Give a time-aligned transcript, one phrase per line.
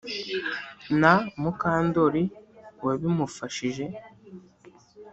[0.99, 2.23] Na Mukandoli
[2.85, 3.85] wabimufashije